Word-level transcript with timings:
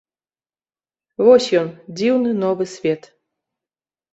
Вось 1.27 1.49
ён, 1.61 1.69
дзіўны 1.99 2.29
новы 2.43 2.65
свет! 2.75 3.01